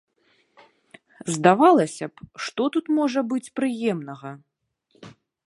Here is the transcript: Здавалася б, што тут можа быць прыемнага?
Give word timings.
Здавалася 1.35 2.05
б, 2.13 2.27
што 2.47 2.61
тут 2.77 2.85
можа 3.01 3.19
быць 3.35 3.47
прыемнага? 3.61 4.29